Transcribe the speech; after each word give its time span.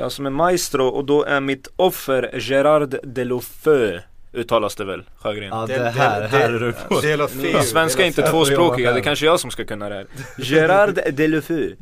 Jag 0.00 0.12
som 0.12 0.26
är 0.26 0.30
maestro 0.30 0.86
och 0.86 1.04
då 1.04 1.24
är 1.24 1.40
mitt 1.40 1.68
offer 1.76 2.30
Gerard 2.34 2.96
Delofeu 3.02 4.00
Uttalas 4.32 4.76
det 4.76 4.84
väl 4.84 5.02
Sjögren? 5.16 5.48
Ja 5.48 5.66
det, 5.66 5.90
här, 5.90 6.20
det, 6.20 6.28
här 6.28 6.50
är 6.50 6.58
du 6.58 6.72
på 6.72 7.00
Delofeu 7.00 7.62
Svenska 7.62 8.02
är 8.02 8.06
inte 8.06 8.22
tvåspråkiga, 8.22 8.92
det 8.92 9.00
är 9.00 9.02
kanske 9.02 9.26
jag 9.26 9.40
som 9.40 9.50
ska 9.50 9.64
kunna 9.64 9.88
det 9.88 9.94
här 9.94 10.06
Gerard 10.38 10.98
Delofeu 11.12 11.76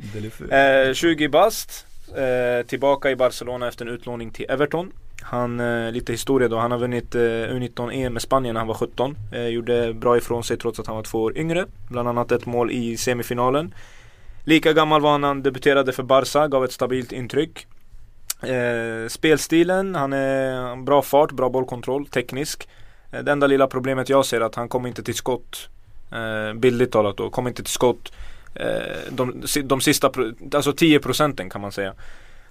eh, 0.51 0.93
20 0.93 1.27
bast 1.27 1.85
eh, 2.15 2.65
Tillbaka 2.67 3.11
i 3.11 3.15
Barcelona 3.15 3.67
efter 3.67 3.85
en 3.85 3.91
utlåning 3.91 4.31
till 4.31 4.45
Everton 4.49 4.91
han, 5.21 5.59
eh, 5.59 5.91
lite 5.91 6.11
historia 6.11 6.47
då, 6.47 6.57
han 6.57 6.71
har 6.71 6.77
vunnit 6.77 7.15
eh, 7.15 7.19
U19-EM 7.19 8.13
med 8.13 8.21
Spanien 8.21 8.53
när 8.53 8.59
han 8.59 8.67
var 8.67 8.75
17. 8.75 9.17
Eh, 9.31 9.47
gjorde 9.47 9.93
bra 9.93 10.17
ifrån 10.17 10.43
sig 10.43 10.57
trots 10.57 10.79
att 10.79 10.87
han 10.87 10.95
var 10.95 11.03
två 11.03 11.21
år 11.21 11.37
yngre. 11.37 11.65
Bland 11.89 12.09
annat 12.09 12.31
ett 12.31 12.45
mål 12.45 12.71
i 12.71 12.97
semifinalen. 12.97 13.73
Lika 14.43 14.73
gammal 14.73 15.01
var 15.01 15.11
han 15.11 15.21
när 15.21 15.27
han 15.27 15.43
debuterade 15.43 15.91
för 15.91 16.03
Barca, 16.03 16.47
gav 16.47 16.65
ett 16.65 16.71
stabilt 16.71 17.11
intryck. 17.11 17.67
Eh, 18.41 19.07
spelstilen, 19.07 19.95
han 19.95 20.13
är 20.13 20.75
bra 20.83 21.01
fart, 21.01 21.31
bra 21.31 21.49
bollkontroll, 21.49 22.05
teknisk. 22.07 22.67
Eh, 23.11 23.23
det 23.23 23.31
enda 23.31 23.47
lilla 23.47 23.67
problemet 23.67 24.09
jag 24.09 24.25
ser 24.25 24.41
är 24.41 24.45
att 24.45 24.55
han 24.55 24.69
kommer 24.69 24.89
inte 24.89 25.03
till 25.03 25.15
skott. 25.15 25.69
Eh, 26.11 26.53
bildligt 26.53 26.91
talat 26.91 27.17
då, 27.17 27.29
kommer 27.29 27.49
inte 27.49 27.63
till 27.63 27.73
skott. 27.73 28.11
Eh, 28.55 29.11
de, 29.11 29.43
de 29.63 29.81
sista, 29.81 30.11
alltså 30.53 30.73
10 30.73 30.99
procenten 30.99 31.49
kan 31.49 31.61
man 31.61 31.71
säga. 31.71 31.93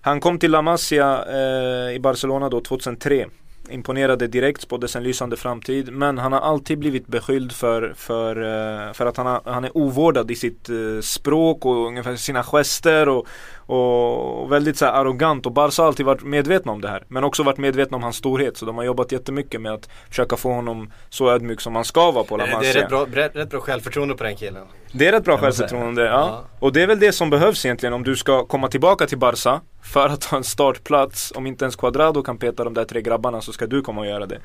Han 0.00 0.20
kom 0.20 0.38
till 0.38 0.50
La 0.50 0.62
Masia 0.62 1.24
eh, 1.28 1.94
i 1.94 1.98
Barcelona 2.00 2.48
då 2.48 2.60
2003 2.60 3.26
imponerade 3.70 4.26
direkt, 4.26 4.60
spåddes 4.60 4.96
en 4.96 5.02
lysande 5.02 5.36
framtid. 5.36 5.92
Men 5.92 6.18
han 6.18 6.32
har 6.32 6.40
alltid 6.40 6.78
blivit 6.78 7.06
beskylld 7.06 7.52
för, 7.52 7.92
för, 7.96 8.36
eh, 8.36 8.92
för 8.92 9.06
att 9.06 9.16
han, 9.16 9.26
har, 9.26 9.40
han 9.44 9.64
är 9.64 9.76
ovårdad 9.76 10.30
i 10.30 10.34
sitt 10.34 10.68
eh, 10.68 11.00
språk 11.02 11.64
och 11.64 11.86
ungefär 11.86 12.16
sina 12.16 12.42
gester 12.42 13.08
och, 13.08 13.26
och 13.66 14.52
väldigt 14.52 14.76
så 14.76 14.86
arrogant. 14.86 15.46
Och 15.46 15.52
Barca 15.52 15.82
har 15.82 15.86
alltid 15.86 16.06
varit 16.06 16.22
medvetna 16.22 16.72
om 16.72 16.80
det 16.80 16.88
här. 16.88 17.04
Men 17.08 17.24
också 17.24 17.42
varit 17.42 17.58
medvetna 17.58 17.96
om 17.96 18.02
hans 18.02 18.16
storhet. 18.16 18.56
Så 18.56 18.66
de 18.66 18.76
har 18.76 18.84
jobbat 18.84 19.12
jättemycket 19.12 19.60
med 19.60 19.72
att 19.72 19.88
försöka 20.08 20.36
få 20.36 20.52
honom 20.52 20.92
så 21.08 21.30
ödmjuk 21.30 21.60
som 21.60 21.74
han 21.74 21.84
ska 21.84 22.10
vara 22.10 22.24
på 22.24 22.36
La 22.36 22.46
Masia. 22.46 22.60
Det 22.60 22.78
är 22.78 22.82
rätt 22.82 22.88
bra, 22.88 23.06
rätt, 23.12 23.36
rätt 23.36 23.50
bra 23.50 23.60
självförtroende 23.60 24.14
på 24.14 24.24
den 24.24 24.36
killen. 24.36 24.66
Det 24.92 25.06
är 25.06 25.12
rätt 25.12 25.24
bra 25.24 25.38
självförtroende, 25.38 26.02
ja. 26.02 26.10
ja. 26.10 26.44
Och 26.58 26.72
det 26.72 26.82
är 26.82 26.86
väl 26.86 27.00
det 27.00 27.12
som 27.12 27.30
behövs 27.30 27.64
egentligen 27.64 27.92
om 27.92 28.04
du 28.04 28.16
ska 28.16 28.44
komma 28.44 28.68
tillbaka 28.68 29.06
till 29.06 29.18
Barca 29.18 29.60
för 29.82 30.08
att 30.08 30.24
ha 30.24 30.38
en 30.38 30.44
startplats. 30.44 31.32
Om 31.36 31.46
inte 31.46 31.64
ens 31.64 31.76
Quadrado 31.76 32.22
kan 32.22 32.38
peta 32.38 32.64
de 32.64 32.74
där 32.74 32.84
tre 32.84 33.00
grabbarna 33.00 33.40
så 33.40 33.52
ska 33.52 33.66
du 33.66 33.82
komma 33.82 34.00
och 34.00 34.06
göra 34.06 34.26
det. 34.26 34.38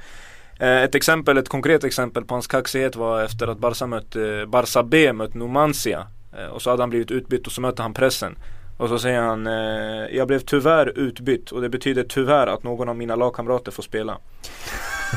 Eh, 0.60 0.84
ett 0.84 0.96
exempel, 0.96 1.38
ett 1.38 1.50
konkret 1.50 1.84
exempel 1.84 2.26
på 2.26 2.36
hans 2.36 2.48
kaxighet 2.48 2.96
var 2.96 3.24
efter 3.24 3.48
att 3.48 3.58
Barca, 3.58 3.88
mötte, 3.88 4.46
Barca 4.48 4.84
B 4.84 5.14
mött 5.14 5.34
Numancia. 5.34 6.08
Eh, 6.38 6.46
och 6.46 6.62
så 6.62 6.70
hade 6.70 6.84
han 6.84 6.90
blivit 6.90 7.12
utbytt 7.12 7.48
och 7.48 7.54
så 7.54 7.62
mötte 7.62 7.82
han 7.82 7.94
pressen. 7.94 8.36
Och 8.78 8.90
så 8.90 9.00
säger 9.00 9.22
han, 9.22 9.48
eh, 9.48 10.16
jag 10.18 10.28
blev 10.28 10.40
tyvärr 10.40 11.00
utbytt 11.00 11.52
och 11.52 11.62
det 11.62 11.70
betyder 11.70 12.04
tyvärr 12.04 12.48
att 12.48 12.64
någon 12.64 12.90
av 12.90 12.96
mina 12.96 13.16
lagkamrater 13.16 13.72
får 13.72 13.84
spela. 13.84 14.18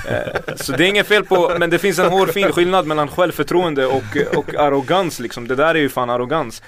Eh, 0.09 0.55
så 0.57 0.73
det 0.73 0.85
är 0.85 0.89
inget 0.89 1.07
fel 1.07 1.25
på, 1.25 1.57
men 1.59 1.71
det 1.71 1.79
finns 1.79 1.99
en 1.99 2.11
hårfin 2.11 2.53
skillnad 2.53 2.87
mellan 2.87 3.09
självförtroende 3.09 3.87
och, 3.87 4.17
och 4.37 4.55
arrogans 4.55 5.21
liksom. 5.21 5.49
Det 5.49 5.55
där 5.55 5.75
är 5.75 5.79
ju 5.79 5.89
fan 5.89 6.11
arrogans. 6.11 6.63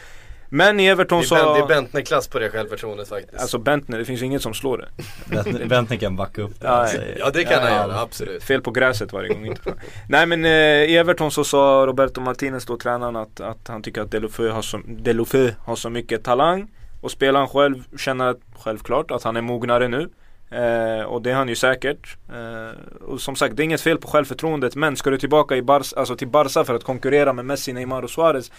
Men 0.51 0.81
i 0.81 0.87
Everton 0.87 1.25
så... 1.25 1.35
Det 1.35 1.61
är 1.61 1.67
Bentner-klass 1.67 2.29
på 2.29 2.39
det 2.39 2.51
självförtroendet 2.51 3.09
faktiskt. 3.09 3.43
Alltså 3.43 3.59
Bentner, 3.59 3.99
det 3.99 4.05
finns 4.05 4.23
inget 4.23 4.43
som 4.43 4.55
slår 4.55 4.79
det. 4.79 5.69
Bentner 5.69 5.97
kan 5.97 6.17
backa 6.17 6.43
upp 6.43 6.61
det. 6.61 6.67
Ja, 6.67 6.89
ja 7.19 7.31
det 7.31 7.45
kan 7.45 7.53
ja, 7.53 7.61
han 7.61 7.73
göra, 7.73 8.01
absolut. 8.01 8.43
Fel 8.43 8.63
på 8.63 8.71
gräset 8.71 9.13
varje 9.13 9.29
gång. 9.29 9.47
Inte 9.47 9.75
Nej 10.09 10.27
men 10.27 10.45
eh, 10.45 10.51
i 10.51 10.97
Everton 10.97 11.31
så 11.31 11.45
sa 11.45 11.85
Roberto 11.87 12.21
Martinez 12.21 12.67
då, 12.67 12.77
tränaren, 12.77 13.17
att, 13.17 13.41
att 13.41 13.69
han 13.69 13.83
tycker 13.83 14.01
att 14.01 14.11
Delofeu 14.11 14.51
har, 14.51 14.63
så, 14.63 14.81
Delofeu 14.87 15.53
har 15.61 15.77
så 15.77 15.91
mycket 15.91 16.25
talang. 16.25 16.69
Och 17.01 17.11
spelaren 17.11 17.49
själv 17.49 17.85
känner 17.99 18.37
självklart 18.59 19.11
att 19.11 19.23
han 19.23 19.37
är 19.37 19.41
mognare 19.41 19.89
nu. 19.89 20.09
Eh, 20.51 21.03
och 21.03 21.23
det 21.23 21.31
är 21.31 21.35
han 21.35 21.49
ju 21.49 21.57
säkert. 21.57 22.17
Eh, 22.29 23.03
och 23.05 23.21
som 23.21 23.37
sagt, 23.37 23.57
det 23.57 23.63
är 23.63 23.65
inget 23.65 23.81
fel 23.81 23.99
på 23.99 24.09
självförtroendet. 24.09 24.77
Men 24.77 24.97
ska 24.97 25.11
du 25.11 25.19
tillbaka 25.19 25.57
i 25.57 25.63
Barca, 25.63 26.01
alltså 26.01 26.17
till 26.17 26.29
Barca 26.29 26.65
för 26.65 26.75
att 26.75 26.85
konkurrera 26.85 27.33
med 27.33 27.45
Messi, 27.45 27.73
Neymar 27.73 28.03
och 28.03 28.11
Suarez. 28.11 28.51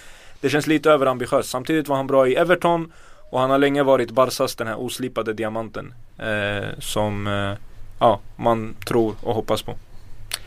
Det 0.42 0.50
känns 0.50 0.68
lite 0.68 0.92
överambitiöst. 0.92 1.50
Samtidigt 1.50 1.88
var 1.88 1.96
han 1.96 2.08
bra 2.08 2.28
i 2.28 2.36
Everton. 2.36 2.92
Och 3.32 3.40
han 3.40 3.50
har 3.50 3.58
länge 3.58 3.84
varit 3.84 4.12
Barcas 4.12 4.56
den 4.56 4.68
här 4.68 4.80
oslipade 4.80 5.34
diamanten. 5.34 5.94
Eh, 6.18 6.80
som 6.80 7.28
eh, 7.28 7.54
ja, 8.00 8.20
man 8.36 8.76
tror 8.88 9.16
och 9.24 9.36
hoppas 9.36 9.62
på. 9.62 9.76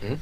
Mm. 0.03 0.19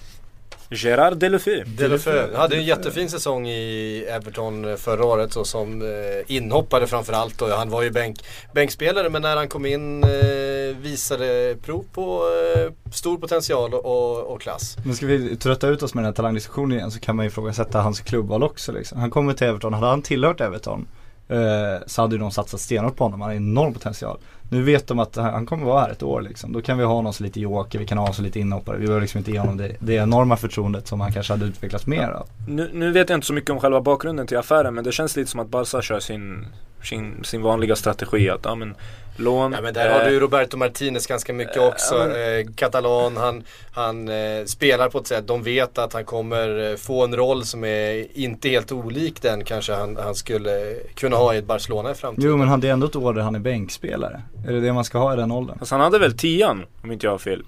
Gerard 0.71 1.17
Delefeu. 1.17 1.65
Delefeu 1.67 2.35
hade 2.35 2.57
en 2.57 2.65
jättefin 2.65 3.11
säsong 3.11 3.49
i 3.49 4.05
Everton 4.09 4.77
förra 4.77 5.05
året 5.05 5.33
så 5.33 5.45
som 5.45 5.83
eh, 5.83 5.89
inhoppare 6.37 6.87
framförallt. 6.87 7.43
Och 7.43 7.49
han 7.49 7.71
var 7.71 7.83
ju 7.83 7.91
bänk, 7.91 8.19
bänkspelare 8.55 9.09
men 9.09 9.23
när 9.23 9.37
han 9.37 9.49
kom 9.49 9.67
in 9.67 10.05
eh, 10.05 10.77
visade 10.81 11.57
prov 11.63 11.85
på 11.93 12.23
eh, 12.57 12.93
stor 12.93 13.19
potential 13.19 13.75
och, 13.75 14.33
och, 14.33 14.41
klass. 14.41 14.77
Men 14.85 14.95
ska 14.95 15.07
vi 15.07 15.37
trötta 15.37 15.69
ut 15.69 15.83
oss 15.83 15.95
med 15.95 16.05
den 16.05 16.07
här 16.07 16.17
talangdiskussionen 16.17 16.79
igen 16.79 16.91
så 16.91 17.01
kan 17.01 17.17
man 17.17 17.25
ju 17.25 17.29
ifrågasätta 17.31 17.81
hans 17.81 18.01
klubbval 18.01 18.43
också 18.43 18.73
liksom. 18.73 18.99
Han 18.99 19.11
kommer 19.11 19.33
till 19.33 19.47
Everton, 19.47 19.75
hade 19.75 19.87
han 19.87 20.03
tillhört 20.03 20.41
Everton 20.41 20.87
eh, 21.31 21.83
så 21.87 22.03
hade 22.03 22.19
de 22.19 22.31
satsat 22.31 22.61
stenhårt 22.61 22.97
på 22.97 23.05
honom. 23.05 23.21
Han 23.21 23.31
har 23.31 23.37
enorm 23.37 23.75
potential. 23.75 24.19
Nu 24.51 24.63
vet 24.63 24.87
de 24.87 24.99
att 24.99 25.17
han 25.17 25.47
kommer 25.47 25.65
vara 25.65 25.81
här 25.81 25.91
ett 25.91 26.03
år 26.03 26.23
liksom. 26.23 26.53
Då 26.53 26.63
kan 26.63 26.79
vi 26.79 26.85
ha 26.85 26.95
honom 26.95 27.13
som 27.13 27.25
lite 27.27 27.41
joker, 27.41 27.79
vi 27.79 27.87
kan 27.87 27.99
ha 27.99 28.03
honom 28.03 28.15
som 28.15 28.25
lite 28.25 28.41
inhoppare. 28.41 28.77
Vi 28.77 28.87
behöver 28.87 29.01
liksom 29.01 29.19
inte 29.19 29.31
ge 29.31 29.39
honom 29.39 29.57
det, 29.57 29.77
det 29.79 29.95
enorma 29.95 30.37
förtroendet 30.37 30.87
som 30.87 31.01
han 31.01 31.13
kanske 31.13 31.33
hade 31.33 31.45
utvecklats 31.47 31.87
mer 31.87 32.09
av. 32.09 32.27
Nu, 32.49 32.71
nu, 32.73 32.93
vet 32.93 33.09
jag 33.09 33.17
inte 33.17 33.27
så 33.27 33.33
mycket 33.33 33.51
om 33.51 33.61
själva 33.61 33.81
bakgrunden 33.81 34.27
till 34.27 34.39
affären 34.39 34.75
men 34.75 34.85
det 34.85 34.93
känns 34.93 35.17
lite 35.17 35.31
som 35.31 35.41
att 35.41 35.49
Barca 35.49 35.83
kör 35.83 36.01
sin, 36.01 36.47
sin, 36.83 37.25
sin 37.25 37.43
vanliga 37.43 37.77
strategi 37.77 38.31
att 38.31 38.41
ja, 38.45 38.55
men, 38.55 38.75
lån. 39.17 39.53
Ja 39.53 39.61
men 39.61 39.75
där 39.75 39.87
eh, 39.87 39.93
har 39.93 40.05
du 40.05 40.11
ju 40.11 40.21
Roberto 40.21 40.57
Martinez 40.57 41.07
ganska 41.07 41.33
mycket 41.33 41.57
eh, 41.57 41.67
också. 41.67 41.95
Men, 41.95 42.39
eh, 42.41 42.47
Katalan, 42.55 43.17
han, 43.17 43.45
han 43.73 44.09
eh, 44.09 44.45
spelar 44.47 44.89
på 44.89 44.99
ett 44.99 45.07
sätt, 45.07 45.27
de 45.27 45.43
vet 45.43 45.79
att 45.79 45.93
han 45.93 46.05
kommer 46.05 46.71
eh, 46.71 46.77
få 46.77 47.05
en 47.05 47.17
roll 47.17 47.45
som 47.45 47.65
är 47.65 48.19
inte 48.19 48.49
helt 48.49 48.73
olik 48.73 49.23
den 49.23 49.45
kanske 49.45 49.73
han, 49.73 49.97
han 49.97 50.15
skulle 50.15 50.77
kunna 50.95 51.17
ha 51.17 51.35
i 51.35 51.39
ett 51.39 51.45
Barcelona 51.45 51.91
i 51.91 51.95
framtiden. 51.95 52.31
Jo 52.31 52.37
men 52.37 52.49
han 52.49 52.65
är 52.65 52.69
ändå 52.69 52.87
ett 52.87 52.97
år 52.97 53.15
där 53.15 53.23
han 53.23 53.35
är 53.35 53.39
bänkspelare. 53.39 54.23
Är 54.49 54.53
det 54.53 54.61
det 54.61 54.73
man 54.73 54.85
ska 54.85 54.99
ha 54.99 55.15
i 55.15 55.17
den 55.17 55.33
åldern? 55.33 55.57
Alltså 55.61 55.75
han 55.75 55.85
hade 55.85 55.99
väl 55.99 56.17
tian 56.17 56.65
om 56.83 56.93
inte 56.93 57.07
jag 57.07 57.13
har 57.13 57.19
fel. 57.19 57.43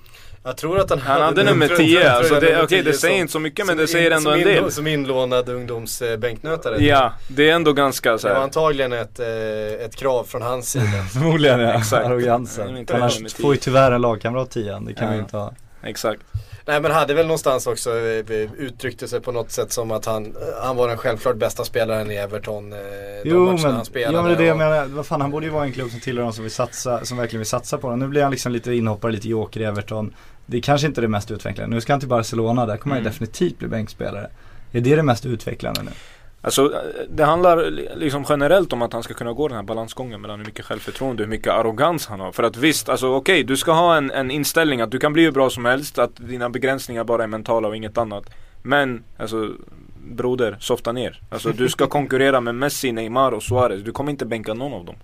Jag 0.44 0.56
tror 0.56 0.80
att 0.80 0.91
han, 0.91 0.98
han 0.98 1.22
hade, 1.22 1.44
nummer 1.44 1.69
10, 1.69 2.10
alltså 2.10 2.36
okej 2.36 2.62
okay, 2.62 2.82
det 2.82 2.92
säger 2.92 3.19
inte 3.19 3.32
så 3.32 3.38
mycket 3.38 3.66
men 3.66 3.76
det 3.76 3.86
säger 3.86 4.10
ändå 4.10 4.30
en 4.30 4.41
del. 4.41 4.72
Som 4.72 4.86
inlånad 4.86 5.48
ungdomsbänknötare. 5.48 6.84
Ja, 6.84 7.12
det 7.28 7.50
är 7.50 7.54
ändå 7.54 7.72
ganska 7.72 8.19
så 8.19 8.28
här. 8.28 8.34
Det 8.34 8.38
var 8.38 8.44
antagligen 8.44 8.92
ett, 8.92 9.20
eh, 9.20 9.26
ett 9.84 9.97
krav 9.97 10.25
från 10.25 10.42
hans 10.42 10.70
sida. 10.70 10.84
Förmodligen 11.12 11.60
ja, 11.60 11.75
Exakt. 11.75 12.06
arrogansen. 12.06 12.86
Annars 12.92 13.34
får 13.34 13.54
ju 13.54 13.60
tyvärr 13.60 13.92
en 13.92 14.00
lagkamrat 14.00 14.50
10 14.50 14.81
det 14.81 14.94
kan 14.94 15.06
ja. 15.06 15.12
vi 15.12 15.19
inte 15.19 15.36
ha. 15.36 15.52
Exakt. 15.82 16.22
Nej 16.66 16.81
men 16.81 16.91
hade 16.91 17.15
väl 17.15 17.26
någonstans 17.26 17.66
också 17.66 17.91
eh, 17.91 18.53
uttryckte 18.59 19.09
sig 19.09 19.20
på 19.20 19.32
något 19.32 19.50
sätt 19.50 19.72
som 19.72 19.91
att 19.91 20.06
han, 20.06 20.37
han 20.62 20.76
var 20.76 20.88
den 20.88 20.97
självklart 20.97 21.37
bästa 21.37 21.65
spelaren 21.65 22.10
i 22.10 22.15
Everton. 22.15 22.72
Eh, 22.72 22.78
jo 23.25 23.44
men, 23.44 23.59
han 23.59 23.84
spelade 23.84 24.16
ja, 24.16 24.22
men 24.22 24.31
det 24.31 24.37
är 24.37 24.38
det 24.38 24.44
jag 24.44 24.59
menar. 24.59 24.87
Vad 24.87 25.06
fan 25.06 25.20
han 25.20 25.31
borde 25.31 25.47
ju 25.47 25.53
vara 25.53 25.65
en 25.65 25.72
klubb 25.72 25.91
som 25.91 26.00
tillhör 26.00 26.25
de 26.25 26.32
som, 26.32 26.44
vill 26.44 26.53
satsa, 26.53 27.04
som 27.04 27.16
verkligen 27.16 27.41
vill 27.41 27.48
satsa 27.48 27.78
på 27.78 27.87
honom. 27.87 27.98
Nu 27.98 28.09
blir 28.09 28.22
han 28.22 28.31
liksom 28.31 28.53
lite 28.53 28.75
inhoppare, 28.75 29.12
lite 29.12 29.28
joker 29.28 29.60
i 29.60 29.65
Everton. 29.65 30.15
Det 30.47 30.56
är 30.56 30.60
kanske 30.60 30.87
inte 30.87 31.00
det 31.00 31.09
mest 31.09 31.31
utvecklande. 31.31 31.76
Nu 31.76 31.81
ska 31.81 31.93
han 31.93 32.00
till 32.00 32.09
Barcelona, 32.09 32.66
där 32.66 32.76
kommer 32.76 32.97
mm. 32.97 33.04
han 33.04 33.12
definitivt 33.12 33.59
bli 33.59 33.69
bänkspelare. 33.69 34.31
Är 34.72 34.81
det 34.81 34.97
det 34.97 35.03
mest 35.03 35.26
utvecklande 35.26 35.82
nu? 35.82 35.91
Alltså 36.44 36.82
det 37.08 37.25
handlar 37.25 37.70
liksom 37.97 38.25
generellt 38.28 38.72
om 38.72 38.82
att 38.82 38.92
han 38.92 39.03
ska 39.03 39.14
kunna 39.14 39.32
gå 39.32 39.48
den 39.48 39.56
här 39.56 39.64
balansgången 39.64 40.20
mellan 40.20 40.38
hur 40.38 40.47
mycket 40.47 40.64
självförtroende 40.64 41.22
och 41.22 41.26
hur 41.26 41.30
mycket 41.30 41.53
arrogans 41.53 42.06
han 42.06 42.20
har. 42.20 42.32
För 42.32 42.42
att 42.42 42.56
visst, 42.56 42.88
alltså 42.88 43.06
okej, 43.06 43.34
okay, 43.34 43.42
du 43.42 43.56
ska 43.56 43.72
ha 43.72 43.97
en, 43.97 44.10
en 44.10 44.30
inställning 44.30 44.81
att 44.81 44.91
du 44.91 44.98
kan 44.98 45.12
bli 45.12 45.22
hur 45.22 45.32
bra 45.32 45.50
som 45.50 45.64
helst, 45.64 45.98
att 45.98 46.16
dina 46.16 46.50
begränsningar 46.50 47.04
bara 47.04 47.22
är 47.22 47.26
mentala 47.26 47.69
och 47.69 47.76
inget 47.76 47.98
annat. 47.98 48.25
Men, 48.62 49.04
alltså 49.19 49.50
broder, 50.05 50.56
softa 50.61 50.93
ner. 50.93 51.20
Alltså 51.31 51.52
du 51.52 51.69
ska 51.69 51.87
konkurrera 51.88 52.40
med 52.40 52.55
Messi, 52.55 52.93
Neymar 52.93 53.32
och 53.32 53.43
Suarez. 53.43 53.82
Du 53.82 53.93
kommer 53.93 54.11
inte 54.11 54.26
bänka 54.26 54.55
någon 54.55 54.72
av 54.72 54.84
dem. 54.84 54.96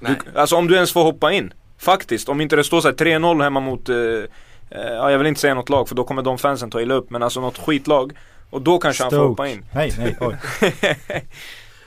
Du, 0.00 0.16
alltså 0.34 0.56
om 0.56 0.66
du 0.66 0.74
ens 0.74 0.92
får 0.92 1.02
hoppa 1.02 1.32
in. 1.32 1.52
Faktiskt, 1.78 2.28
om 2.28 2.40
inte 2.40 2.56
det 2.56 2.64
står 2.64 2.80
såhär 2.80 2.94
3-0 2.94 3.42
hemma 3.42 3.60
mot 3.60 3.88
eh, 3.88 3.96
eh, 3.96 4.26
Ja 4.70 5.10
jag 5.10 5.18
vill 5.18 5.26
inte 5.26 5.40
säga 5.40 5.54
något 5.54 5.68
lag 5.68 5.88
för 5.88 5.94
då 5.94 6.04
kommer 6.04 6.22
de 6.22 6.38
fansen 6.38 6.70
ta 6.70 6.80
illa 6.80 6.94
upp 6.94 7.10
men 7.10 7.22
alltså 7.22 7.40
något 7.40 7.58
skitlag 7.58 8.12
och 8.50 8.62
då 8.62 8.78
kanske 8.78 9.02
Stoke. 9.02 9.16
han 9.16 9.22
får 9.24 9.28
hoppa 9.28 9.48
in. 9.48 9.64
Nej, 9.74 9.92
nej, 9.98 10.16
oj. 10.20 10.36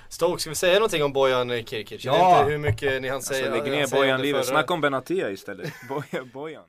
Stoke, 0.10 0.42
ska 0.42 0.50
vi 0.50 0.56
säga 0.56 0.74
någonting 0.74 1.04
om 1.04 1.13
Bojan 1.13 1.50
Kirkic? 1.50 2.06
Ja! 2.06 2.13
Jag 2.13 2.30
vet 2.30 2.39
inte 2.39 2.51
hur 2.51 2.57
mycket 2.57 3.01
ni 3.01 3.10
hann 3.10 3.21
säga. 3.21 3.54
Alltså, 3.54 3.63
lägg 3.63 3.80
ner 3.80 3.88
Bojan 3.88 4.21
livet, 4.21 4.45
snacka 4.45 4.74
om 4.74 4.81
Benatia 4.81 5.31
istället. 5.31 5.74
Bojan. 6.33 6.63